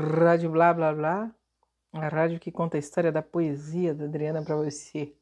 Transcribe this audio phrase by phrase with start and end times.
[0.00, 1.30] Rádio Blá Blá Blá,
[1.92, 5.12] a rádio que conta a história da poesia da Adriana para você.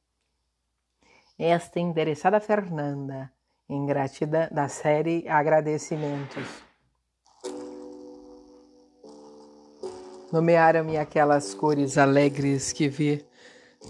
[1.36, 3.28] Esta interessada Fernanda,
[3.68, 6.46] ingratida da série Agradecimentos.
[10.32, 13.26] Nomearam-me aquelas cores alegres que vi,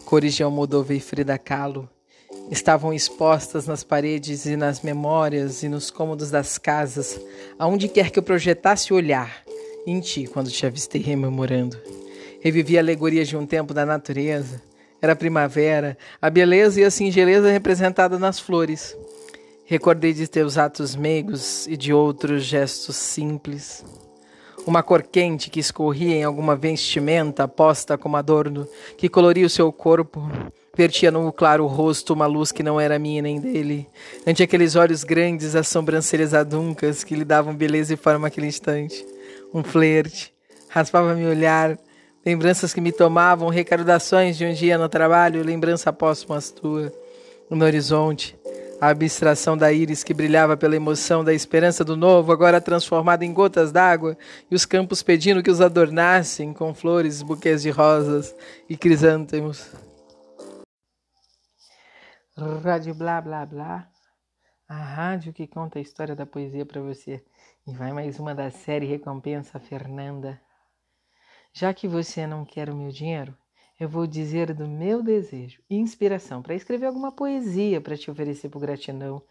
[0.07, 1.87] cores de Almodóvar e Frida Kahlo.
[2.51, 7.21] Estavam expostas nas paredes e nas memórias e nos cômodos das casas,
[7.59, 9.45] aonde quer que eu projetasse o olhar
[9.91, 11.77] em ti quando te avistei rememorando.
[12.41, 14.63] Revivi alegorias de um tempo da natureza.
[15.01, 18.97] Era primavera, a beleza e a singeleza representada nas flores.
[19.65, 23.85] Recordei de teus atos meigos e de outros gestos simples.
[24.67, 29.73] Uma cor quente que escorria em alguma vestimenta posta como adorno, que coloria o seu
[29.73, 30.29] corpo,
[30.77, 33.89] vertia no claro rosto uma luz que não era minha nem dele.
[34.27, 39.18] Ante aqueles olhos grandes, as sobrancelhas aduncas que lhe davam beleza e forma aquele instante
[39.53, 40.33] um flerte,
[40.69, 41.79] raspava meu olhar,
[42.25, 46.93] lembranças que me tomavam, recordações de um dia no trabalho, lembrança póstumas tua,
[47.49, 48.39] no horizonte,
[48.81, 53.33] a abstração da íris que brilhava pela emoção da esperança do novo, agora transformada em
[53.33, 54.17] gotas d'água,
[54.51, 58.35] e os campos pedindo que os adornassem com flores, buquês de rosas
[58.69, 59.67] e crisântemos.
[62.63, 63.89] Rádio blá blá blá,
[64.69, 67.25] a rádio que conta a história da poesia para você.
[67.67, 70.39] E vai mais uma da série Recompensa Fernanda.
[71.55, 73.35] Já que você não quer o meu dinheiro,
[73.81, 78.51] eu vou dizer do meu desejo e inspiração para escrever alguma poesia para te oferecer
[78.51, 79.23] por gratidão.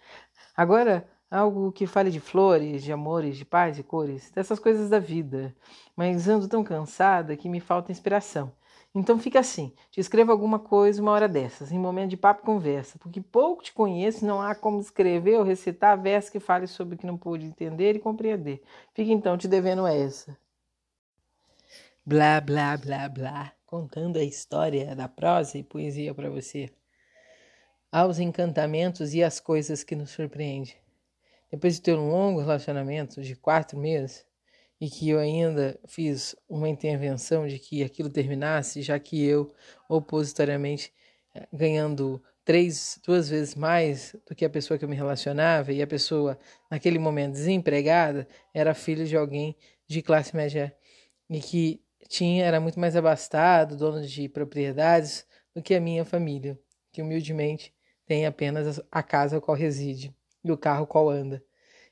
[0.55, 4.97] Agora, algo que fale de flores, de amores, de paz e cores, dessas coisas da
[4.97, 5.55] vida.
[5.95, 8.51] Mas ando tão cansada que me falta inspiração.
[8.97, 12.97] Então fica assim, te escrevo alguma coisa uma hora dessas, em momento de papo conversa,
[12.97, 16.97] porque pouco te conheço, não há como escrever ou recitar verso que fale sobre o
[16.97, 18.59] que não pude entender e compreender.
[18.95, 20.35] Fica então te devendo essa.
[22.03, 26.67] Blá, blá, blá, blá, contando a história da prosa e poesia para você.
[27.91, 30.73] Aos encantamentos e às coisas que nos surpreendem.
[31.51, 34.25] Depois de ter um longo relacionamento de quatro meses,
[34.79, 39.53] e que eu ainda fiz uma intervenção de que aquilo terminasse, já que eu,
[39.89, 40.93] opositoriamente,
[41.35, 45.81] eh, ganhando três, duas vezes mais do que a pessoa que eu me relacionava, e
[45.81, 46.39] a pessoa,
[46.71, 49.55] naquele momento desempregada, era filha de alguém
[49.87, 50.75] de classe média
[51.29, 56.57] e que tinha, era muito mais abastado, dono de propriedades, do que a minha família,
[56.91, 57.73] que humildemente
[58.05, 61.43] tem apenas a casa qual reside e o carro qual anda.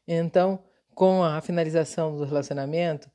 [0.07, 0.63] Então,
[0.96, 3.12] com a finalização do relacionamento,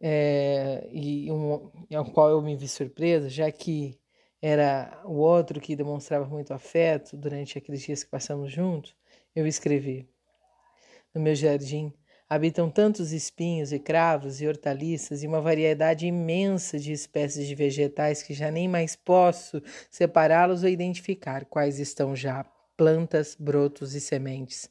[0.00, 3.98] é, e um, ao qual eu me vi surpresa, já que
[4.40, 8.94] era o outro que demonstrava muito afeto durante aqueles dias que passamos juntos,
[9.34, 10.08] eu escrevi:
[11.14, 11.92] No meu jardim
[12.28, 18.22] habitam tantos espinhos e cravos e hortaliças e uma variedade imensa de espécies de vegetais
[18.22, 22.44] que já nem mais posso separá-los ou identificar quais estão já
[22.76, 24.70] plantas, brotos e sementes.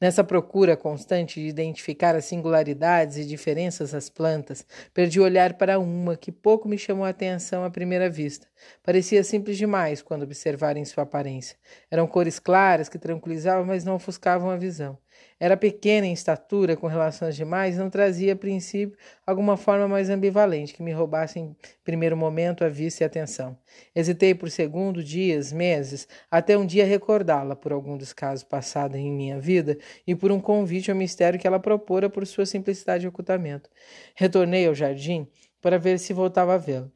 [0.00, 5.78] Nessa procura constante de identificar as singularidades e diferenças das plantas, perdi o olhar para
[5.78, 8.46] uma que pouco me chamou a atenção à primeira vista.
[8.82, 11.56] Parecia simples demais quando observarem sua aparência.
[11.90, 14.98] Eram cores claras que tranquilizavam, mas não ofuscavam a visão.
[15.38, 20.08] Era pequena em estatura com relação às demais, não trazia, a princípio, alguma forma mais
[20.08, 23.58] ambivalente que me roubasse em primeiro momento a vista e a atenção.
[23.94, 29.12] Hesitei por segundo, dias, meses, até um dia recordá-la por algum dos casos passados em
[29.12, 29.76] minha vida
[30.06, 33.68] e por um convite ao mistério que ela propora por sua simplicidade e ocultamento.
[34.14, 35.28] Retornei ao jardim
[35.60, 36.90] para ver se voltava a vê-la.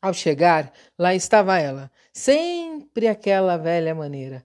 [0.00, 4.44] Ao chegar, lá estava ela, sempre aquela velha maneira.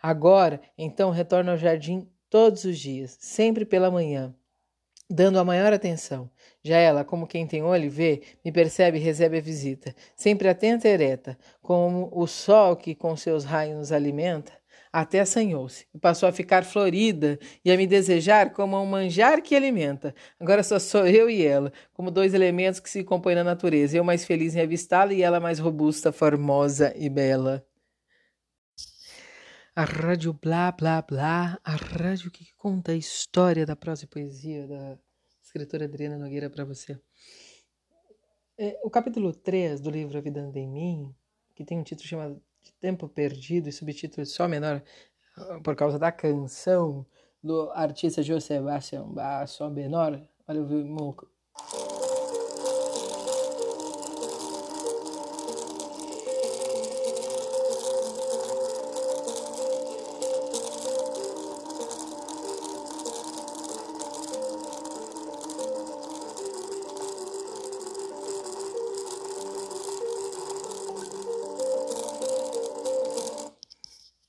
[0.00, 4.34] Agora, então, retorno ao jardim todos os dias, sempre pela manhã,
[5.10, 6.30] dando a maior atenção.
[6.62, 10.48] Já ela, como quem tem olho e vê, me percebe e recebe a visita, sempre
[10.48, 14.52] atenta e ereta, como o sol que com seus raios nos alimenta,
[14.92, 15.86] até assanhou-se.
[15.94, 20.14] E passou a ficar florida e a me desejar como um manjar que alimenta.
[20.38, 24.04] Agora só sou eu e ela, como dois elementos que se compõem na natureza, eu
[24.04, 27.67] mais feliz em avistá-la e ela mais robusta, formosa e bela
[29.78, 34.66] a rádio Blá Blá Blá, a rádio que conta a história da prosa e poesia
[34.66, 34.98] da
[35.40, 37.00] escritora Adriana Nogueira para você.
[38.58, 41.14] É, o capítulo 3 do livro A Vida Anda em Mim,
[41.54, 44.82] que tem um título chamado De Tempo Perdido e subtítulo Só Menor,
[45.62, 47.06] por causa da canção
[47.40, 50.66] do artista João Sebastião Bach, Só Menor, olha o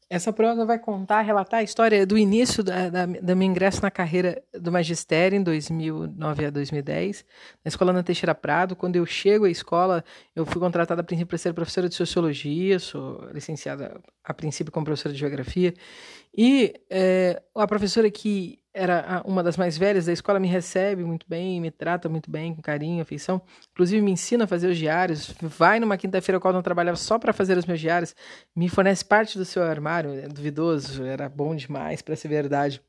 [0.10, 3.92] Essa prosa vai contar, relatar a história do início da, da, da meu ingresso na
[3.92, 7.26] carreira do magistério em 2009 a 2010,
[7.64, 8.76] na Escola Ana Teixeira Prado.
[8.76, 10.04] Quando eu chego à escola,
[10.36, 14.86] eu fui contratada a princípio para ser professora de Sociologia, sou licenciada a princípio como
[14.86, 15.74] professora de Geografia,
[16.36, 21.26] e é, a professora que era uma das mais velhas da escola, me recebe muito
[21.28, 23.42] bem, me trata muito bem, com carinho, afeição.
[23.72, 25.34] Inclusive me ensina a fazer os diários.
[25.42, 28.16] Vai numa quinta-feira, qual não trabalhava só para fazer os meus diários,
[28.56, 32.82] me fornece parte do seu armário, é duvidoso, era bom demais para ser verdade.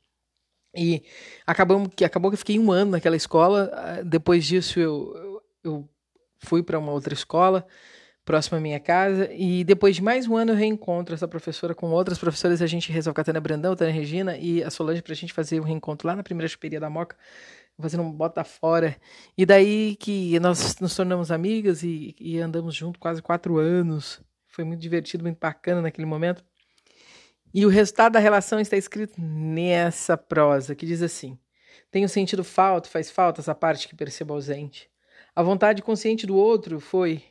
[0.75, 1.03] E
[1.45, 3.69] acabamos que acabou que eu fiquei um ano naquela escola.
[3.73, 5.89] Ah, depois disso eu, eu,
[6.39, 7.65] fui para uma outra escola
[8.23, 9.29] próximo à minha casa.
[9.33, 12.61] E depois de mais um ano eu reencontro essa professora com outras professoras.
[12.61, 15.15] A gente resolve com a Tânia Brandão, a Tânia Regina e a Solange para a
[15.15, 17.17] gente fazer um reencontro lá na primeira chuperia da Moca,
[17.79, 18.95] fazendo um bota fora.
[19.37, 24.21] E daí que nós nos tornamos amigas e, e andamos junto quase quatro anos.
[24.47, 26.43] Foi muito divertido, muito bacana naquele momento.
[27.53, 31.37] E o resultado da relação está escrito nessa prosa, que diz assim:
[31.91, 34.89] Tenho sentido falta, faz falta essa parte que percebo ausente.
[35.35, 37.23] A vontade consciente do outro foi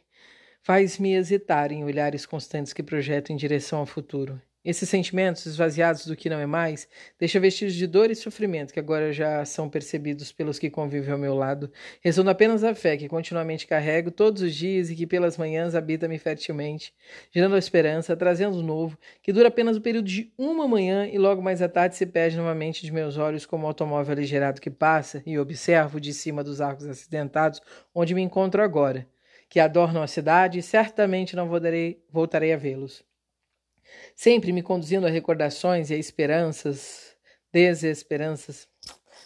[0.63, 4.41] faz-me hesitar em olhares constantes que projetam em direção ao futuro.
[4.62, 6.87] Esses sentimentos, esvaziados do que não é mais,
[7.19, 11.19] deixam vestígios de dor e sofrimento que agora já são percebidos pelos que convivem ao
[11.19, 11.73] meu lado,
[12.03, 16.19] rezando apenas a fé que continuamente carrego todos os dias e que pelas manhãs habita-me
[16.19, 16.93] fertilmente,
[17.33, 21.17] gerando a esperança, trazendo o novo, que dura apenas o período de uma manhã e
[21.17, 24.71] logo mais à tarde se perde novamente de meus olhos como um automóvel aligerado que
[24.71, 27.62] passa e observo de cima dos arcos acidentados
[27.95, 29.09] onde me encontro agora
[29.49, 33.10] que adornam a cidade e certamente não voltarei, voltarei a vê-los.
[34.15, 37.17] Sempre me conduzindo a recordações e a esperanças,
[37.53, 38.69] desesperanças,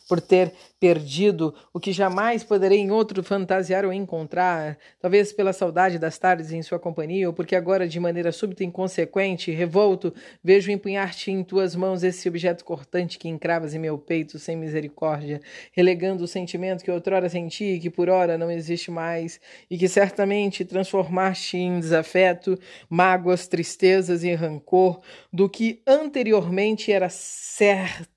[0.08, 5.98] por ter perdido o que jamais poderei em outro fantasiar ou encontrar, talvez pela saudade
[5.98, 10.12] das tardes em sua companhia, ou porque agora, de maneira súbita e inconsequente, revolto,
[10.42, 15.40] vejo empunhar-te em tuas mãos esse objeto cortante que encravas em meu peito sem misericórdia,
[15.72, 19.40] relegando o sentimento que outrora senti e que por ora não existe mais,
[19.70, 22.58] e que certamente transformaste em desafeto,
[22.88, 25.00] mágoas, tristezas e rancor
[25.32, 28.13] do que anteriormente era certo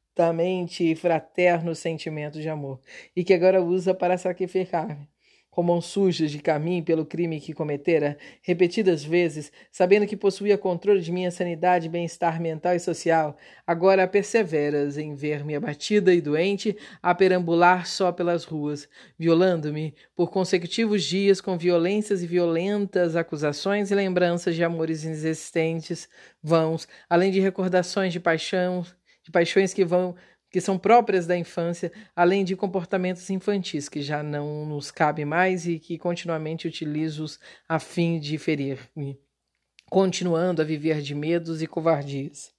[0.80, 2.80] e fraterno sentimento de amor,
[3.16, 5.08] e que agora usa para sacrificar-me.
[5.58, 11.02] Com mãos sujas de caminho pelo crime que cometera, repetidas vezes, sabendo que possuía controle
[11.02, 13.36] de minha sanidade, bem-estar mental e social,
[13.66, 18.88] agora perseveras em ver-me abatida e doente a perambular só pelas ruas,
[19.18, 26.08] violando-me por consecutivos dias com violências e violentas acusações e lembranças de amores inexistentes,
[26.44, 28.86] vãos, além de recordações de paixão
[29.28, 30.16] de paixões que vão
[30.50, 35.68] que são próprias da infância, além de comportamentos infantis que já não nos cabe mais
[35.68, 37.38] e que continuamente utilizo-os
[37.68, 39.20] a fim de ferir-me,
[39.90, 42.56] continuando a viver de medos e covardias.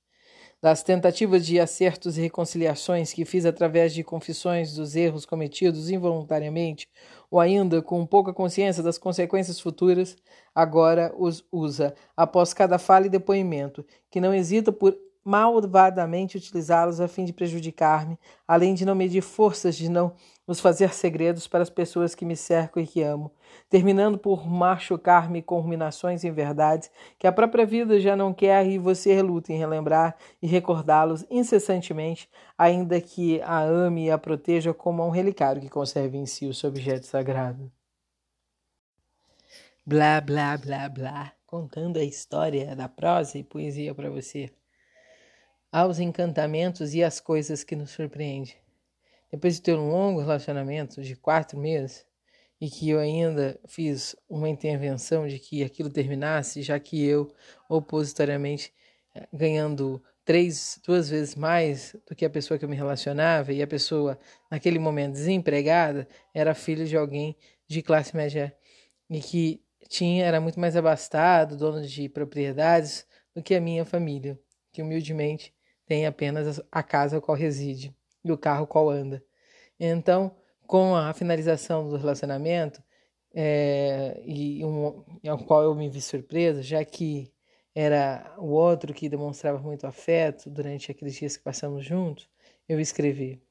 [0.60, 6.86] Das tentativas de acertos e reconciliações que fiz através de confissões dos erros cometidos involuntariamente,
[7.30, 10.14] ou ainda com pouca consciência das consequências futuras,
[10.54, 14.94] agora os usa, após cada fala e depoimento, que não hesita por
[15.28, 20.14] malvadamente utilizá-los a fim de prejudicar-me, além de não medir forças de não
[20.46, 23.30] os fazer segredos para as pessoas que me cercam e que amo,
[23.68, 28.78] terminando por machucar-me com ruminações em verdades que a própria vida já não quer e
[28.78, 35.02] você reluta em relembrar e recordá-los incessantemente, ainda que a ame e a proteja como
[35.02, 37.70] a um relicário que conserve em si o seu objeto sagrado.
[39.84, 44.50] Blá, blá, blá, blá, contando a história da prosa e poesia para você
[45.70, 48.54] aos encantamentos e às coisas que nos surpreendem.
[49.30, 52.06] Depois de ter um longo relacionamento de quatro meses
[52.60, 57.32] e que eu ainda fiz uma intervenção de que aquilo terminasse, já que eu,
[57.68, 58.72] opositoriamente,
[59.14, 63.62] eh, ganhando três, duas vezes mais do que a pessoa que eu me relacionava e
[63.62, 64.18] a pessoa
[64.50, 68.54] naquele momento desempregada era filha de alguém de classe média
[69.08, 74.38] e que tinha era muito mais abastado, dono de propriedades do que a minha família,
[74.72, 75.54] que humildemente
[75.88, 79.24] tem apenas a casa qual reside e o carro qual anda.
[79.80, 82.82] Então, com a finalização do relacionamento,
[83.34, 87.32] é, e um, ao qual eu me vi surpresa, já que
[87.74, 92.28] era o outro que demonstrava muito afeto durante aqueles dias que passamos juntos,
[92.68, 93.42] eu escrevi: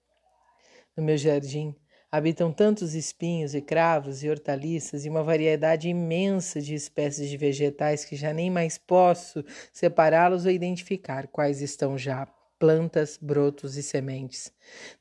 [0.96, 1.76] No meu jardim
[2.18, 8.04] habitam tantos espinhos e cravos e hortaliças e uma variedade imensa de espécies de vegetais
[8.04, 12.28] que já nem mais posso separá-los ou identificar quais estão já
[12.60, 14.52] plantas, brotos e sementes.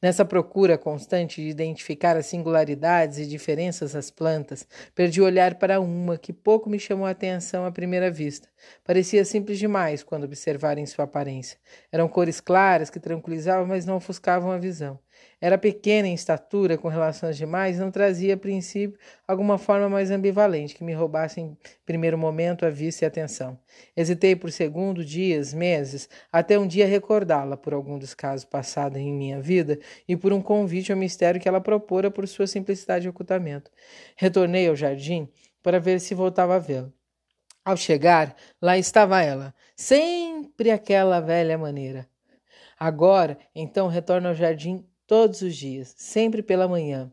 [0.01, 5.81] Nessa procura constante de identificar as singularidades e diferenças das plantas, perdi o olhar para
[5.81, 8.47] uma que pouco me chamou a atenção à primeira vista.
[8.85, 11.59] Parecia simples demais quando observar em sua aparência.
[11.91, 14.99] Eram cores claras que tranquilizavam, mas não ofuscavam a visão.
[15.41, 20.11] Era pequena em estatura com relação às demais, não trazia a princípio alguma forma mais
[20.11, 23.59] ambivalente que me roubasse em primeiro momento a vista e a atenção.
[23.95, 29.13] Hesitei por segundo, dias, meses, até um dia recordá-la por algum dos casos passados em
[29.13, 33.11] minha vida e por um convite ao mistério que ela propora por sua simplicidade e
[33.11, 33.71] ocultamento.
[34.17, 35.29] Retornei ao jardim
[35.63, 36.91] para ver se voltava a vê-la.
[37.63, 42.09] Ao chegar, lá estava ela, sempre aquela velha maneira.
[42.79, 47.13] Agora, então, retorno ao jardim todos os dias, sempre pela manhã,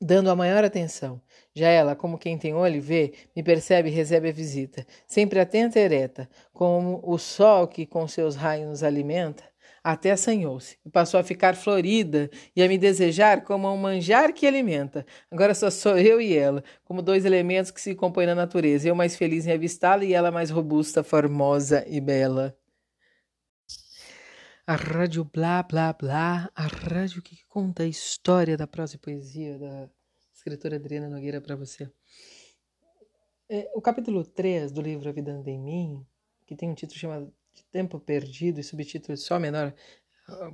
[0.00, 1.20] dando a maior atenção.
[1.54, 5.38] Já ela, como quem tem olho e vê, me percebe e recebe a visita, sempre
[5.40, 9.44] atenta e ereta, como o sol que com seus raios nos alimenta,
[9.82, 14.46] até assanhou-se e passou a ficar florida e a me desejar como um manjar que
[14.46, 15.06] alimenta.
[15.30, 18.94] Agora só sou eu e ela, como dois elementos que se compõem na natureza, eu
[18.94, 22.56] mais feliz em avistá-la e ela mais robusta, formosa e bela
[24.70, 29.58] a rádio Blá Blá Blá, a rádio que conta a história da prosa e poesia
[29.58, 29.90] da
[30.32, 31.90] escritora Adriana Nogueira para você.
[33.48, 36.06] É, o capítulo 3 do livro A Vida Anda em Mim,
[36.46, 39.74] que tem um título chamado De Tempo Perdido e subtítulo Só Menor,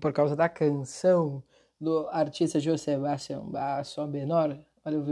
[0.01, 1.45] por causa da canção
[1.79, 5.05] do artista João Sebastião Bach, Só Menor, olha o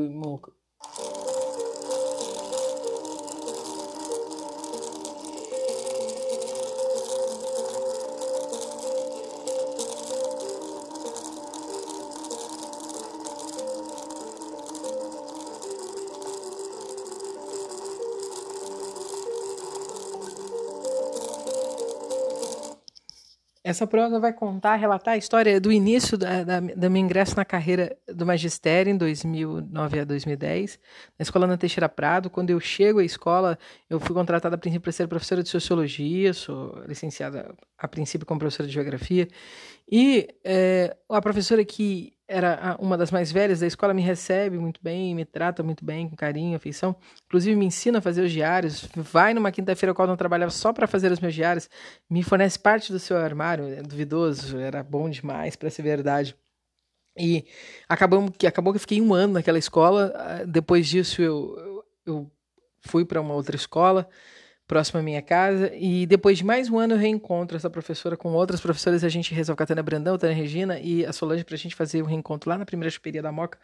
[23.64, 27.46] Essa prosa vai contar, relatar a história do início da, da, da meu ingresso na
[27.46, 30.78] carreira do magistério em 2009 a 2010,
[31.18, 32.30] na Escola Ana Teixeira Prado.
[32.30, 36.32] Quando eu chego à escola, eu fui contratada a princípio para ser professora de Sociologia,
[36.32, 39.28] sou licenciada a princípio como professora de Geografia,
[39.90, 44.80] e é, a professora que era uma das mais velhas da escola, me recebe muito
[44.82, 46.96] bem, me trata muito bem, com carinho, afeição.
[47.26, 48.88] Inclusive me ensina a fazer os diários.
[48.96, 51.68] Vai numa quinta-feira, qual eu não trabalhava só para fazer os meus diários.
[52.08, 56.34] Me fornece parte do seu armário, é duvidoso, era bom demais para ser verdade.
[57.16, 57.44] E
[57.88, 60.12] acabamos que acabou que eu fiquei um ano naquela escola.
[60.16, 62.30] Ah, depois disso eu, eu,
[62.80, 64.08] fui para uma outra escola
[64.66, 65.70] próximo à minha casa.
[65.74, 69.04] E depois de mais um ano eu reencontro essa professora com outras professoras.
[69.04, 71.74] A gente resolve a Tânia Brandão, a Tânia Regina e a Solange para a gente
[71.74, 73.58] fazer um reencontro lá na primeira chuperia da Moca,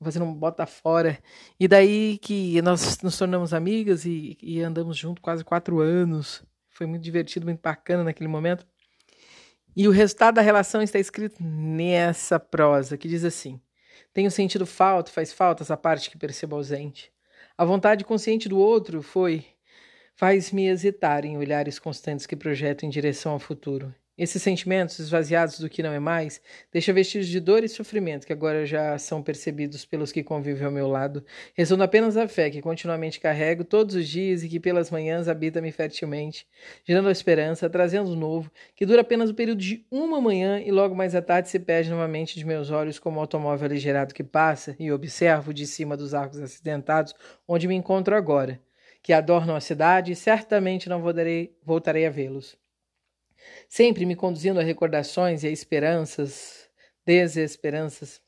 [0.00, 1.18] fazendo um bota fora.
[1.58, 6.44] E daí que nós nos tornamos amigas e, e andamos junto quase quatro anos.
[6.70, 8.66] Foi muito divertido, muito bacana naquele momento.
[9.76, 13.60] E o resultado da relação está escrito nessa prosa, que diz assim:
[14.12, 17.12] Tenho sentido falta, faz falta essa parte que percebo ausente.
[17.58, 19.44] A vontade consciente do outro foi
[20.14, 23.92] faz-me hesitar em olhares constantes que projetam em direção ao futuro.
[24.16, 26.40] Esses sentimentos, esvaziados do que não é mais,
[26.72, 30.70] deixam vestígios de dor e sofrimento que agora já são percebidos pelos que convivem ao
[30.70, 31.24] meu lado.
[31.52, 35.72] Resumo apenas a fé que continuamente carrego todos os dias e que pelas manhãs habita-me
[35.72, 36.46] fertilmente,
[36.86, 40.70] gerando a esperança, trazendo o novo, que dura apenas o período de uma manhã e
[40.70, 44.22] logo mais à tarde se perde novamente de meus olhos como um automóvel aligerado que
[44.22, 47.16] passa e observo de cima dos arcos acidentados
[47.48, 48.60] onde me encontro agora
[49.02, 52.63] que adornam a cidade e certamente não voltarei, voltarei a vê-los.
[53.68, 56.68] Sempre me conduzindo a recordações e a esperanças,
[57.04, 58.20] desesperanças,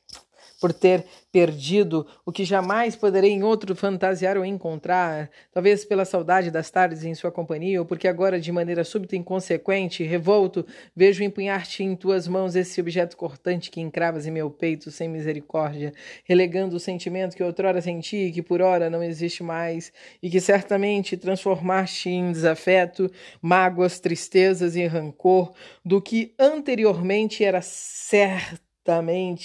[0.59, 6.49] por ter perdido o que jamais poderei em outro fantasiar ou encontrar, talvez pela saudade
[6.49, 11.23] das tardes em sua companhia, ou porque agora, de maneira súbita e inconsequente, revolto, vejo
[11.23, 15.93] empunhar-te em tuas mãos esse objeto cortante que encravas em meu peito sem misericórdia,
[16.25, 20.39] relegando o sentimento que outrora senti e que por ora não existe mais, e que
[20.39, 23.11] certamente transformaste em desafeto,
[23.41, 25.53] mágoas, tristezas e rancor
[25.85, 28.66] do que anteriormente era certo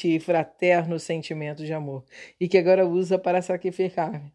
[0.04, 2.04] e fraterno sentimento de amor,
[2.40, 4.32] e que agora usa para sacrificar-me.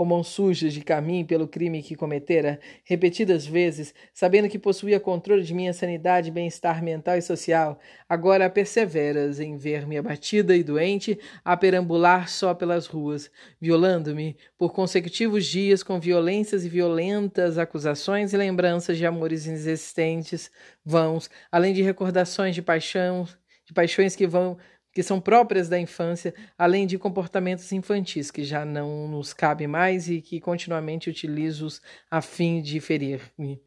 [0.00, 5.42] Com mãos sujas de caminho pelo crime que cometera, repetidas vezes, sabendo que possuía controle
[5.42, 11.54] de minha sanidade, bem-estar mental e social, agora perseveras em ver-me abatida e doente a
[11.54, 18.96] perambular só pelas ruas, violando-me por consecutivos dias com violências e violentas acusações e lembranças
[18.96, 20.50] de amores inexistentes,
[20.82, 23.26] vãos, além de recordações de paixão
[23.70, 24.58] de paixões que vão
[24.92, 30.08] que são próprias da infância, além de comportamentos infantis que já não nos cabem mais
[30.08, 33.62] e que continuamente utilizo-os a fim de ferir-me,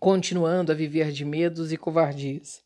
[0.00, 2.64] continuando a viver de medos e covardias.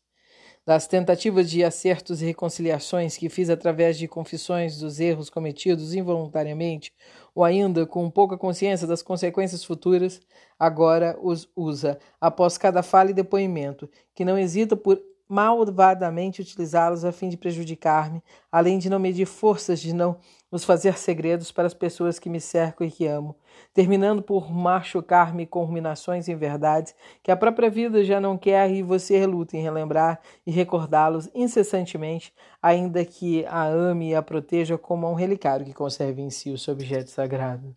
[0.65, 6.93] das tentativas de acertos e reconciliações que fiz através de confissões dos erros cometidos involuntariamente,
[7.35, 10.21] ou ainda com pouca consciência das consequências futuras,
[10.57, 15.01] agora os usa, após cada fala e depoimento, que não hesita por
[15.33, 18.21] malvadamente utilizá-los a fim de prejudicar-me,
[18.51, 20.17] além de não medir forças de não
[20.51, 23.35] os fazer segredos para as pessoas que me cercam e que amo,
[23.73, 28.83] terminando por machucar-me com ruminações em verdades que a própria vida já não quer e
[28.83, 35.07] você reluta em relembrar e recordá-los incessantemente, ainda que a ame e a proteja como
[35.07, 37.75] a um relicário que conserve em si o seu objeto sagrado.